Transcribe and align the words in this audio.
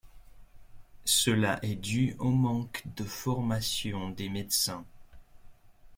Cela 1.05 1.59
est 1.61 1.75
dû 1.75 2.15
au 2.17 2.31
manque 2.31 2.81
de 2.97 3.03
formation 3.03 4.09
des 4.09 4.29
Médecins. 4.29 4.83